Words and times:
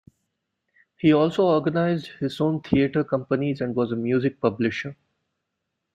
He 0.97 1.13
also 1.13 1.43
organised 1.43 2.07
his 2.19 2.41
own 2.41 2.61
theatre 2.61 3.03
companies 3.03 3.61
and 3.61 3.75
was 3.75 3.91
a 3.91 3.95
music 3.95 4.39
publisher. 4.41 4.97